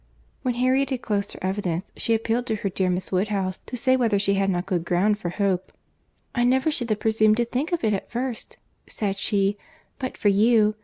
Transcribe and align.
When 0.41 0.55
Harriet 0.55 0.89
had 0.89 1.03
closed 1.03 1.33
her 1.33 1.43
evidence, 1.43 1.91
she 1.95 2.15
appealed 2.15 2.47
to 2.47 2.55
her 2.55 2.69
dear 2.69 2.89
Miss 2.89 3.11
Woodhouse, 3.11 3.59
to 3.59 3.77
say 3.77 3.95
whether 3.95 4.17
she 4.17 4.33
had 4.33 4.49
not 4.49 4.65
good 4.65 4.83
ground 4.83 5.19
for 5.19 5.29
hope. 5.29 5.71
"I 6.33 6.43
never 6.43 6.71
should 6.71 6.89
have 6.89 6.99
presumed 6.99 7.37
to 7.37 7.45
think 7.45 7.71
of 7.71 7.83
it 7.83 7.93
at 7.93 8.09
first," 8.09 8.57
said 8.87 9.17
she, 9.19 9.59
"but 9.99 10.17
for 10.17 10.29
you. 10.29 10.73